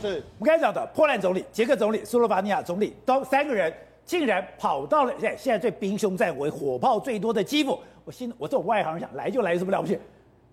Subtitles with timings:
[0.00, 3.72] 是我们刚才讲的波兰总理、捷克总理、斯洛伐尼亚总理，都三个人
[4.04, 7.78] 竟然跑到了现现在最兵凶战危、火炮最多的基辅。
[8.04, 9.98] 我心我这种外行人想来就来有什么了不起？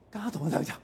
[0.10, 0.76] 刚刚董事长讲，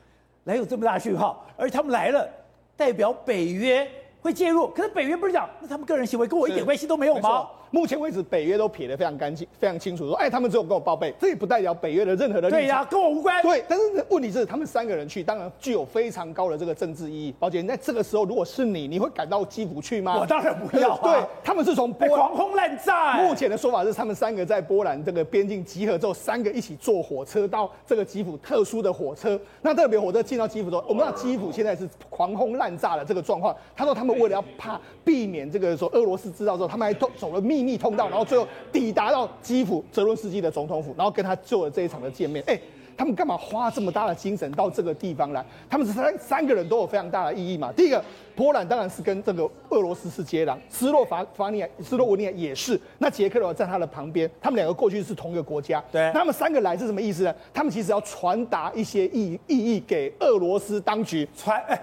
[0.44, 2.30] 来有这么大讯号，而他们来了，
[2.78, 3.88] 代表北约
[4.22, 4.68] 会介入。
[4.70, 7.48] 可是北约不是讲，那他们个人行为跟我一点关系都没有吗？
[7.72, 12.62] 目前为止，北约都撇得非常干净、非常清楚，说，哎，他们只有跟我报备，这也不代表北约的任何的立场。
[12.62, 13.42] 对呀、啊，跟我无关。
[13.42, 17.34] 对，但是问题是，他们三个人去，当然具有非常高的这个政治意义。
[17.40, 20.18] 宝姐，在这个时候，如果是你，你会赶到基辅去吗？
[20.20, 21.00] 我当然不要、啊。
[21.02, 23.22] 对，他们是从狂轰滥炸。
[23.22, 29.40] 目前的说法是，他们三个在波兰这个边境集合之后，三个一起坐火车到这个基辅，特殊的火车。
[29.62, 33.56] 那特别火车进到基辅之后，我们知道基辅现在是狂轰滥炸的这个状况。
[33.74, 38.48] 他说，他们为了要怕避免这个说俄罗斯知道之后，他们还走走了秘密通道，然后最后。
[38.72, 42.44] 抵达到基辅泽伦斯基的总统府，然后跟他做了这一场的见面。
[42.48, 42.60] 哎，
[42.98, 45.46] 他们干嘛花这么大的精神到这个地方来？
[45.70, 47.72] 他们三三个人都有非常大的意义嘛。
[47.76, 48.04] 第一个，
[48.36, 52.80] 波兰当然是跟这个俄罗斯是接壤，斯洛伐伐尼亚、斯洛文尼亚也是。
[52.98, 55.84] 那捷克的话在他的旁边，他们两个过去是同一个国家。
[55.92, 57.36] 对，那他们三个来是什么意思呢？
[57.54, 61.62] 他们其实要传达一些意意义给俄罗斯当局传。
[61.68, 61.80] 哎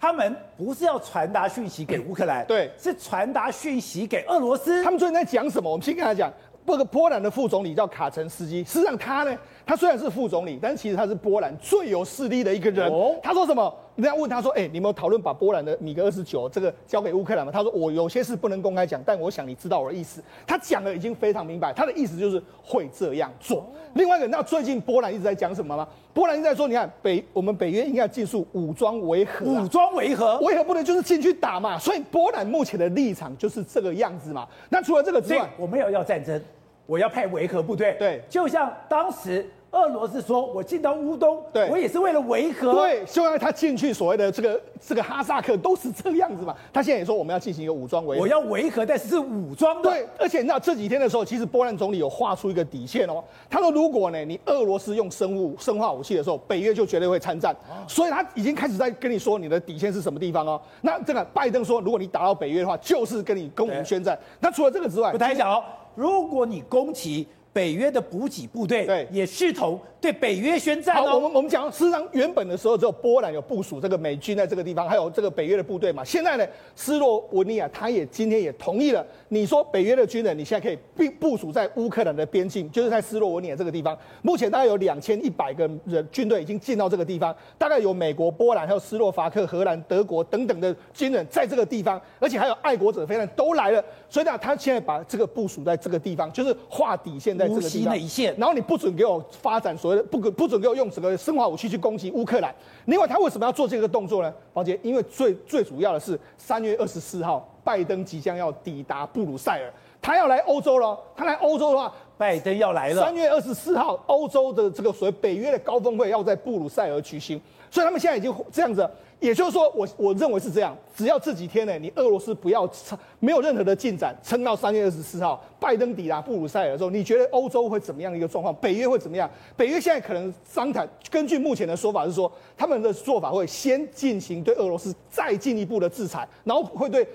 [0.00, 4.82] 他们不是要传达讯息给乌克兰，对，是传达讯息给俄罗斯。
[4.84, 5.70] 他们最近在讲什么？
[5.70, 6.32] 我们先跟他讲。
[6.66, 12.90] 这个波兰的副总理叫卡岑斯基，实际上他呢，他虽然是副总理，但是其实他是波兰最有势力的一个人。
[12.90, 13.72] 哦，他说什么？
[13.96, 23.64] 人家问他说：“哎，你有没有讨论把波兰的米格二十九这个交给乌克兰吗？”他说：“我有些事不能公开讲，但我想你知道我的意思。”他讲的已经非常明白，他的意思就是会这样做。
[23.94, 25.86] 另外一个，那最近波兰一直在讲什么吗？
[26.12, 34.48] 波兰一直在说：“你看北我们北约应该要进入武装维和，武装维和，维和不能就是进去打嘛。”所以波兰目前的立场就是这个样子嘛。
[34.68, 36.40] 那除了这个之外，我没有要战争。
[36.86, 46.54] 我要派维和部队，对，就像当时俄罗斯说，我进到乌东，对，我也是为了维和，对，就让他进去所谓的这个这个哈萨克都是这个样子嘛。
[46.72, 49.90] 他现在也说我们要进行一个武装维和，我要维和，但是是武装的。
[49.90, 53.22] 对，而且你知道这几天的时候，其实波兰总理有画出一个底线哦。
[53.50, 57.54] 他说，如果呢你俄罗斯用生物生化武器的时候，北约就绝对会参战。
[57.88, 60.60] 所以他已经开始在跟你说你的底线是什么地方哦。
[60.82, 64.16] 那这个拜登说，如果你打到北约的话，就是跟你跟我们宣战。
[64.38, 65.64] 那除了这个之外，我再讲哦。
[65.96, 71.06] 如果你攻击北约的补给部队，对，也试图对北约宣战哦。
[71.06, 76.02] 好，我们我们讲，事实上原本的时候只有波兰有部署这个美军在这个地方，还有这个北约的部队嘛。
[76.04, 76.44] 现在呢，
[76.74, 83.96] 斯洛文尼亚他也今天也同意了，你说北约的军人你现在可以并部署在乌克兰的边境，就是在斯洛文尼亚这个地方。
[84.20, 93.82] 目前大概有两千一百个人军队已经进到这个地方，大概有美国、波兰、还有斯洛伐克、荷兰、德国等等的军人在这个地方，而且还有爱国者飞弹都来了。
[94.10, 97.43] 所以呢，他现在把这个部署在这个地方，就是画底线在。
[97.48, 102.54] 无锡那一线，然后你不准给我发展所谓的不可不准给我用整个生化武器去攻击乌克兰。
[102.86, 104.32] 另外，他为什么要做这个动作呢？
[104.52, 110.98] 宝杰，因为最最主要的是三月二十四号，拜登即将要抵达布鲁塞尔，他要来欧洲了。
[111.16, 113.02] 他来欧洲的话，拜登要来了。
[113.02, 117.40] 三月二十四号，欧洲的这个所谓北约的高峰会要在布鲁塞尔举行，
[117.70, 118.88] 所以他们现在已经这样子。
[119.20, 128.54] 也就是说，我我认为是这样，只要这几天呢，你俄罗斯不要撑，没有任何的进展，撑到三月二十四号，拜登抵达布鲁塞尔的时候，你觉得欧洲会怎么样的一个状况？
[128.56, 129.30] 北约会怎么样？
[129.56, 137.06] 北约现在可能商谈，根据目前的说法是说，他们的做法会先进行对俄罗斯再进一步的制裁，然后会对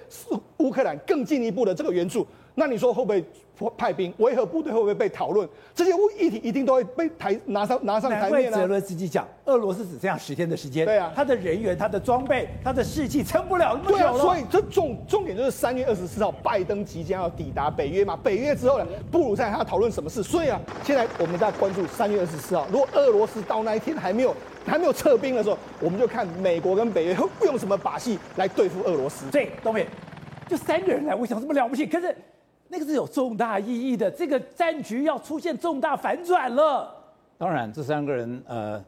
[0.58, 2.26] 乌克兰更进一步的这个援助。
[2.60, 3.24] 那你说会不会？
[3.78, 5.46] 派兵维和部队会不会被讨论？
[5.76, 8.62] 这些议题一定都会被台拿上拿上台面呢、啊。
[8.62, 14.12] 泽伦斯基讲，俄罗斯只剩下十天的时间，对啊，他的人员、他的装备、他的士气撑不了那么久了。
[14.14, 18.18] 对啊，所以这重重点就是三月二十四号，拜登即将要抵达北约嘛。
[18.24, 20.24] 北约之后呢，布鲁塞尔他要讨论什么事？
[20.24, 24.34] 所以啊，现在我们在关注三月二十四号，如果俄罗斯到那一天还没有
[24.66, 29.26] 还没有撤兵的时候，我们就看美国跟北约 会用什么把戏来对付俄罗斯。
[29.30, 29.86] 对，东北
[30.48, 32.16] 就三个人来，我想这么了不起，可是。
[32.72, 36.96] 那个是有重大意义的，这个战局要出现重大反转了。
[37.38, 38.84] 当然，这三个人，呃，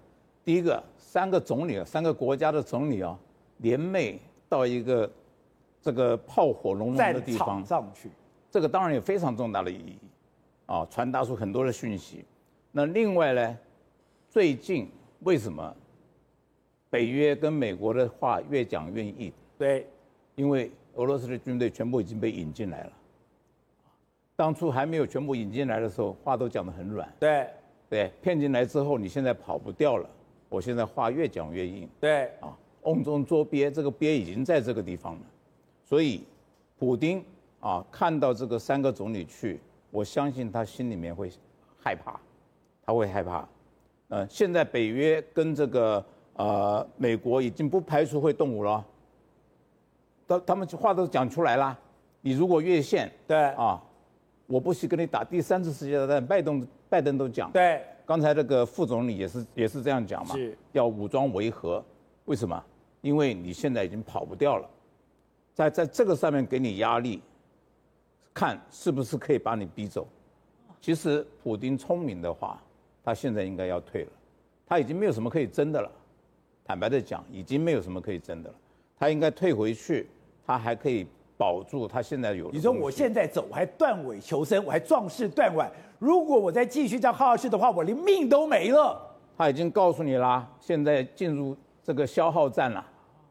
[0.45, 3.17] 第一个，三个总理，三个国家的总理啊，
[3.57, 5.11] 联袂到一个
[5.81, 8.11] 这个炮火隆隆的地方上去，
[8.51, 9.97] 这个当然有非常重大的意义，
[10.67, 12.23] 啊，传达出很多的讯息。
[12.71, 13.57] 那另外呢，
[14.29, 14.87] 最近
[15.21, 15.75] 为什么
[16.89, 19.33] 北约跟美国的话越讲越硬？
[19.57, 19.87] 对，
[20.35, 22.91] 因为俄罗斯的军队全部已经被引进来了。
[24.41, 27.07] 当初还没有全部引进来的时候，话都讲得很软。
[27.19, 27.47] 对，
[27.87, 30.09] 对，骗进来之后，你现在跑不掉了。
[30.49, 31.87] 我现在话越讲越硬。
[31.99, 35.21] 对，啊，瓮中捉鳖，这个鳖已经在这个地方了。
[35.85, 36.23] 所以，
[36.79, 37.23] 普丁
[37.59, 39.59] 啊，看到这个三个总理去，
[39.91, 41.31] 我相信他心里面会
[41.77, 42.19] 害怕，
[42.83, 43.47] 他会害怕。
[44.07, 46.03] 呃，现在北约跟这个
[46.33, 48.83] 呃美国已经不排除会动武了。
[50.27, 51.77] 他他们话都讲出来了，
[52.21, 53.79] 你如果越线，对啊，
[54.51, 56.25] 我不惜跟你打第三次世界大战。
[56.25, 61.81] 拜登拜登都讲，对，刚才那个副总理也是也是这样讲嘛，是要武装维和，
[62.25, 62.61] 为什么？
[62.99, 64.69] 因为你现在已经跑不掉了，
[65.53, 67.21] 在在这个上面给你压力，
[68.33, 70.05] 看是不是可以把你逼走。
[70.81, 72.61] 其实普京聪明的话，
[73.05, 74.11] 他现在应该要退了，
[74.67, 75.89] 他已经没有什么可以争的了。
[76.65, 78.55] 坦白的讲，已经没有什么可以争的了，
[78.99, 80.09] 他应该退回去，
[80.45, 81.07] 他还可以
[81.41, 82.51] 保住他现在有。
[82.51, 85.67] 你说我现在走，我还断尾求生，我还壮士断腕，
[85.97, 89.01] 如果我再继续这样耗下去的话，我连命都没了。
[89.35, 92.85] 他已经告诉你啦，现在进入这个消耗战了，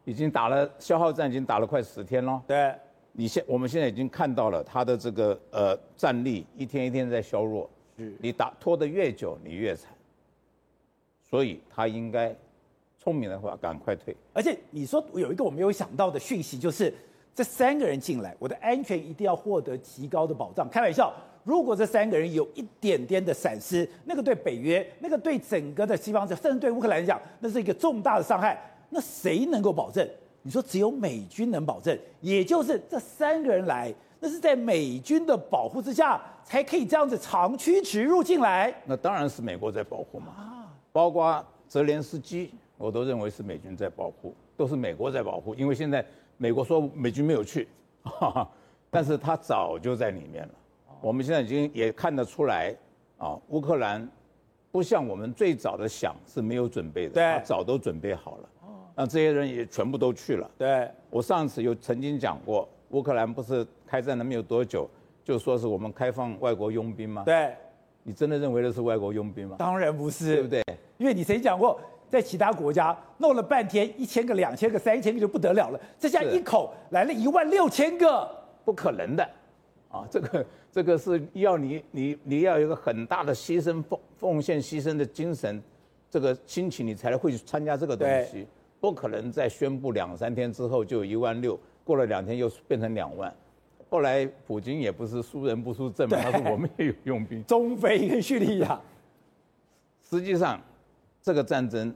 [0.04, 2.42] 已经打了消耗战，已经打了快十天了。
[2.48, 2.74] 对。
[3.12, 9.92] 你现我们现在已经看到了他的这个呃战力一天一天在削弱，是你打拖得越久你越惨，
[11.28, 12.34] 所以他应该
[12.98, 14.16] 聪明的话赶快退。
[14.32, 16.94] 而且你说有一个我没有想到的讯息，就是
[17.34, 20.68] 这三个人进来，我的安全一定要获得极高的保障。
[20.68, 21.12] 开玩笑，
[21.44, 28.60] 如果这三个人有一点点的闪失，那个对北约，那个对整个的西方，甚至对乌克兰来讲，那是一个重大的伤害。
[28.90, 30.06] 那谁能够保证？
[30.42, 38.74] 你说只有美军能保证，也就是这三个人来，那是在美军的保护之下，才可以这样子长驱直入进来。
[38.84, 46.04] 那当然是美国在保护嘛，包括泽连斯基，我都认为是美军在保护，都是美国在保护，因为现在
[46.42, 47.68] 美国说美军没有去，
[48.02, 48.50] 哈哈，
[48.88, 50.54] 但是他早就在里面了。
[51.02, 52.74] 我们现在已经也看得出来，
[53.18, 54.08] 啊，乌克兰
[54.72, 58.48] 不像我们最早的想是没有准备的，对，他早都准备好了。
[58.96, 60.50] 那这些人也全部都去了。
[60.56, 64.88] 对，我上次有曾经讲过，乌克兰不是开战了没有多久，
[65.22, 67.22] 就说是我们开放外国佣兵吗？
[67.22, 67.54] 对，
[68.02, 69.56] 你真的认为那是外国佣兵吗？
[69.58, 70.64] 当然不是，对不对？
[70.96, 71.78] 因为你曾经讲过，
[72.10, 78.28] 在其他国家弄了半天，一千个、两千个、三千个就不得了了，这下一口来了一万六千个，
[78.64, 79.24] 不可能的，
[79.88, 85.62] 啊，这个这个是要你你你要有一个很大的牺牲奉奉献牺牲的精神，
[86.10, 88.46] 这个心情你才会去参加这个东西。
[88.80, 93.30] 不可能在宣布两三天之后就有一万六，过了两天又变成两万。
[93.90, 98.80] 后来普京也不是输人不输阵嘛，他说 我们也有用兵，中非跟叙利亚。
[100.08, 100.58] 实际上，
[101.22, 101.94] 这个战争，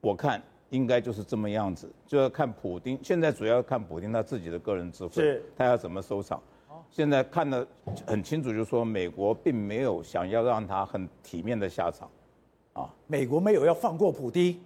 [0.00, 2.98] 我看应该就是这么样子，就要看普丁。
[3.02, 6.40] 现在主要看普丁他自己的个人智慧，他要怎么收场。
[6.90, 7.66] 现在看得
[8.06, 12.08] 很清楚，就是说美国并没有想要让他很体面的下场，
[12.72, 14.58] 啊，美国没有要放过普丁。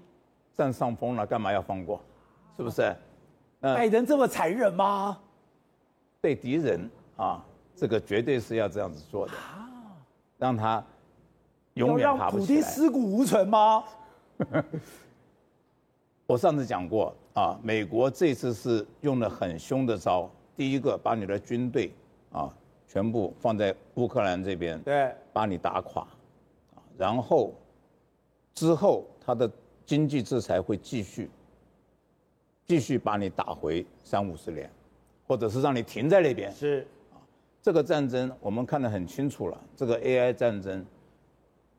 [0.55, 1.99] 占上风了，干嘛要放过？
[2.59, 2.95] 是不是？
[3.59, 5.19] 拜登这么残忍吗？
[6.21, 7.43] 对敌人啊，
[7.75, 9.33] 这个绝对是要这样子做的，
[10.37, 10.85] 让他
[11.75, 12.47] 永远爬不起来。
[12.47, 13.85] 普丁尸骨无存吗？
[16.27, 20.31] 我上次讲过啊，美国这次是用了很凶的招。
[20.57, 21.93] 第一个，把你的军队
[22.31, 22.53] 啊
[22.87, 26.07] 全部放在乌克兰这边，对，把你打垮，
[26.97, 27.53] 然后
[28.55, 29.51] 之后他的。
[29.85, 31.29] 经济制裁会继续，
[32.65, 34.71] 继续把你打回三五十年，
[35.27, 36.51] 或者是让你停在那边。
[36.53, 37.19] 是，啊，
[37.61, 39.61] 这个战争我们看得很清楚了。
[39.77, 40.87] 这个 AI 战争，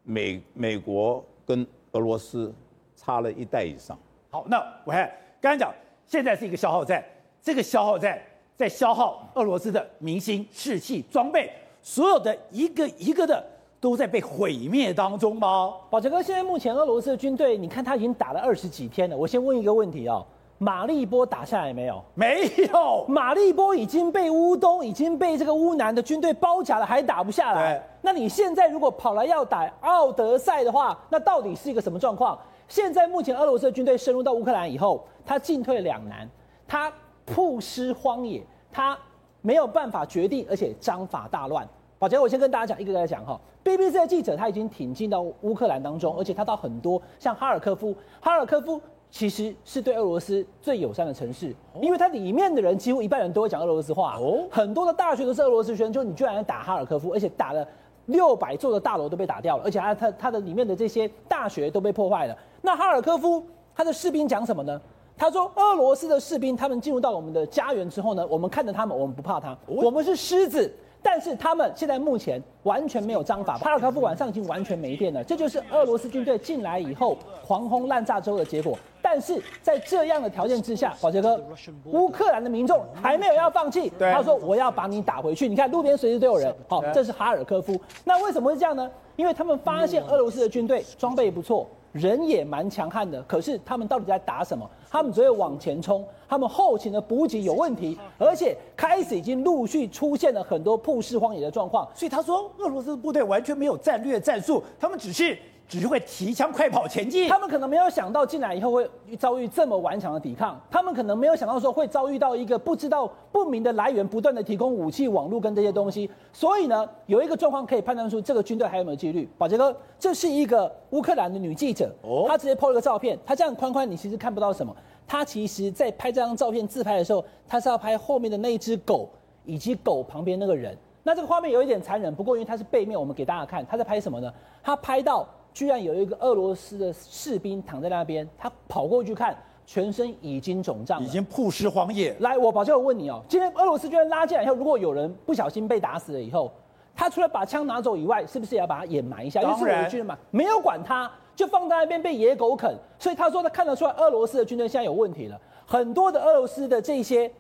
[0.03, 2.53] 美美国跟俄罗斯
[2.95, 3.97] 差了一代以上。
[4.29, 5.11] 好，那我看
[5.41, 5.73] 刚才讲，
[6.05, 7.03] 现在是一个消耗战，
[7.41, 8.21] 这个消耗战
[8.55, 13.43] 在消耗俄罗斯的民心、士气、装备，所有的一个一个的。
[13.83, 15.73] 都在被毁灭当中吗？
[15.89, 19.17] 宝杰哥，现在目前俄罗斯的军队，你看他已经打了二十几天了。
[19.17, 20.25] 我先问一个问题哦，
[20.57, 22.01] 马利波打下来没有？
[22.13, 27.81] 没有，马利波已经被乌东、已经被这个乌南的军队包夹了，还打不下来。
[28.01, 32.39] 那你现在如果跑来要打奥德赛的话，那到底是一个什么状况？
[32.67, 36.27] 现在目前俄罗斯的军队深入到乌克兰以后，他进退两难，
[36.65, 36.91] 他
[37.25, 38.41] 曝尸荒野，
[38.71, 38.97] 他
[39.41, 41.67] 没有办法决定，而且章法大乱。
[41.99, 43.39] 宝杰，我先跟大家讲，一个个来讲哈。
[43.63, 48.81] BBC 的记者他已经挺进到乌克兰当中，而且他到很多像哈尔科夫，哈尔科夫
[49.13, 57.63] 其实是对俄罗斯最友善的城市，因为它里面的人几乎一半人都会讲俄罗斯话，哦，很多的大学都是俄罗斯学生，就你居然打哈尔科夫，而且打了
[58.07, 62.35] 六百座的大楼都被打掉了，而且他他他的里面的这些大学都被破坏了。
[62.63, 64.81] 那哈尔科夫他的士兵讲什么呢？
[65.15, 70.73] 他说俄罗斯的士兵他们进入到我们的家园之后呢，我们看着他们，我们不怕他，我们是狮子。
[71.03, 78.77] 但是他们现在目前完全没有章法，哈尔科夫晚上已经完全没电了，这就是俄罗斯军队进来以后狂轰滥炸之后的结果。
[79.01, 81.39] 但是在这样的条件之下，宝杰哥，
[81.87, 85.47] 乌克兰的民众还没有要放弃，他说我要把你打回去。
[85.47, 87.79] 你看路边随时都有人，好，这是哈尔科夫。
[88.05, 88.89] 那为什么会这样呢？
[89.17, 94.67] 因为他们发现俄罗斯的军队装备不错，人也蛮强悍的，可是他们到底在打什么？
[94.93, 101.89] 他们只会往前冲，他们后勤的补给有问题，而且开始已经陆续出现了很多曝尸荒野的状况。
[101.95, 105.35] 所以他说，俄罗斯部队完全没有战略战术，他们只是。
[105.67, 119.27] 只是会提枪快跑前进，他们可能没有想到进来以后会遭遇这么顽强的抵抗，他们可能没有想到说会遭遇到一个不知道不明的来源不断的提供武器、网络跟这些东西，所以呢，有一个状况可以判断出这个军队还有没有纪律。
[119.37, 124.75] 宝杰哥，这是一个乌克兰的女记者，哦，她直接 PO 了个照片，她这样宽宽，你其实看不到什么，
[125.07, 129.09] 她其实在拍这张照片自拍的时候，她是要拍后面的那一只狗
[129.45, 134.31] 以及狗旁边那个人，那这个画面有一点残忍，不过因为它是背面，我们给大家看，她在拍什么呢？
[134.61, 135.27] 她拍到。
[135.53, 142.15] 居然有一个俄罗斯的士兵躺在那边，他跑过去看，全身已经肿胀，已经曝尸荒野。
[142.19, 146.51] 来，我保证，我问你哦，今天俄罗斯军人拉进来以后，如果有人不小心被打死了以后，
[146.95, 149.41] 他除了把枪拿走以外，是不是也要把他掩埋一下？
[149.41, 152.75] 当然，军人嘛，没有管他，就放在那边被野狗啃。
[152.97, 155.39] 所以他说他看得出来，俄罗斯的军队现在有问题了。
[155.65, 157.31] 很多的俄罗斯的这些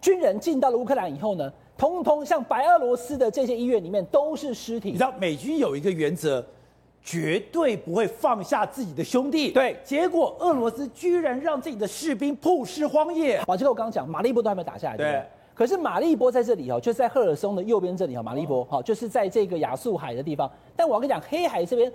[0.00, 4.88] 军人进到了乌克兰以后呢，通通像白俄罗斯的这些医院里面都是尸体。
[4.90, 6.42] 你知道美军有一个原则。
[7.08, 9.50] 绝对不会放下自己的兄弟。
[9.50, 13.42] 对，结果俄罗斯居然让自己的士兵曝尸荒野。
[13.46, 14.96] 哇，这个，我刚刚讲马利波都还没打下来。
[14.98, 15.22] 对，对。
[15.54, 20.50] 可是马利波在这里哦，就是在赫尔松的右边这里哦，马利波好，就是在这个亚速海的地方。
[20.76, 21.90] 但我要跟你讲，黑海这边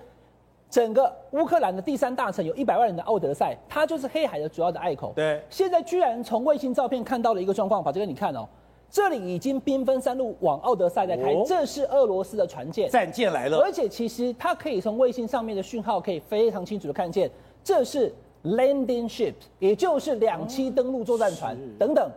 [0.68, 5.14] 整个乌克兰的第三大城，有一百万人的奥德赛，它就是黑海的主要的隘口。
[5.16, 5.40] 对。
[5.48, 8.50] 现在居然从卫星照片看到了一个状况，把这个你看哦。
[8.94, 13.58] 这里已经兵分三路往奥德赛在开，这是俄罗斯的船舰，战舰来了。
[13.58, 17.28] 而且其实它可以从卫星上面的讯号可以非常清楚的看见，
[17.64, 22.08] 这是 landing ships，也就是两栖登陆作战船等等。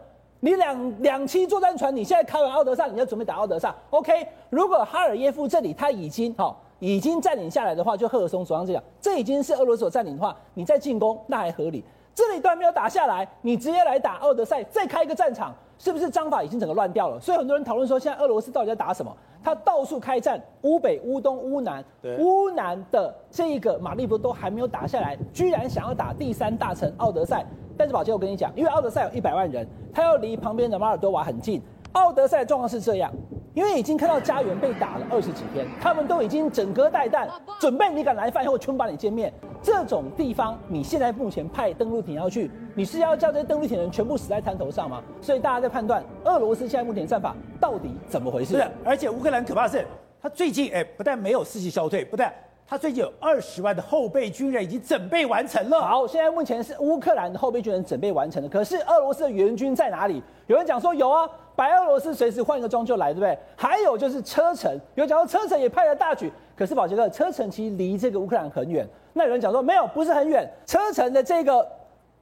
[0.40, 4.28] 你两两栖作战船，你现在开完奥德赛，你要准备打奥德赛，OK？
[4.50, 11.82] 如果哈尔耶夫这里他已经好已经占领下来的话，就赫尔松主张这样，这已经是俄罗斯所占领的话，你再进攻那还合理。
[12.14, 15.54] 这里都还没有打下来，你直接来打奥德赛，再开一个战场。
[15.78, 17.20] 是不是章法已经整个乱掉了？
[17.20, 19.14] 所以很多人讨论说，现在俄罗斯到底在打什么？
[19.42, 21.84] 他到处开战，乌北、乌东、乌南，
[22.18, 27.44] 乌南的这一个马利波都还没有打下来，居然想要打第三大城奥德赛。
[27.76, 31.62] 但是宝杰，我跟你讲，因为奥德赛有一百万人，他要离旁边的马尔多瓦很近。
[31.92, 33.12] 奥德赛的状况是这样。
[33.56, 37.26] 因为已经看到家园被打了二十几天，他们都已经整个带弹，
[37.58, 39.32] 准备你敢来犯，以后全把你歼灭。
[39.62, 45.02] 这种地方，你现在目前派登陆艇要去，你是要叫这些登陆艇人全部死在滩头上吗？
[45.22, 48.56] 所以大家在判断俄罗斯现在目前战法到底怎么回事？
[48.56, 49.86] 是，而且乌克兰可怕是，
[50.20, 52.30] 他最近哎，不但没有士气消退，不但
[52.68, 55.80] 他最近有二十万的后备军人已经准备完成了。
[55.80, 60.20] 好，现在目前是乌克兰的后备军人准备完成了，可是俄罗斯的援军在哪里？
[60.48, 61.28] 有人讲说有啊。
[61.54, 63.38] 白俄罗斯随时换个装就来，对不对？
[63.56, 68.86] 还有就是车臣，有讲到车臣也派了大举，可是保杰哥，车臣其实离这个乌克兰很远。
[69.14, 70.46] 那有人讲说没有，不是很远。
[70.66, 71.66] 车臣的这个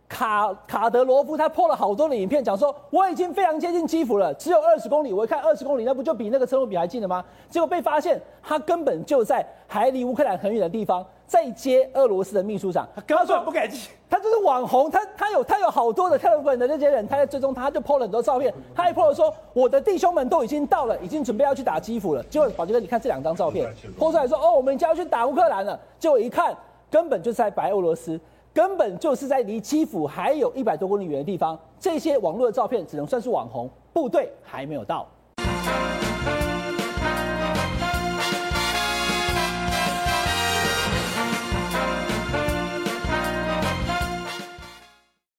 [0.09, 5.13] 卡卡德罗夫他 PO 了好多的影片，讲说我已经非常接近基辅了，只有二十公里。
[5.13, 7.25] 我一看二十公里，那不就比那个车路比还近了吗？
[7.49, 11.05] 结果被发现他根本就在还离乌克兰很远的地方。
[11.27, 22.23] 在接俄罗斯的秘书长，他刚说不敢接，他就是网红，他他有他有好多的看本的那些人，他在追踪他，他就 PO 了很多照片，他还 PO 了说我的弟兄们都已经到了，已经准备要去打基辅了。
[22.25, 25.81] 结果宝杰哥，你看这两张照片，PO 出来说哦，我们就要去打乌克兰了。
[25.99, 26.55] 结果一看，
[26.91, 28.21] 根本就是在白俄罗斯，
[28.55, 31.59] 根本就是在离基辅还有一百多公里远的地方。
[31.79, 35.07] 这些网络的照片只能算是网红，部队还没有到。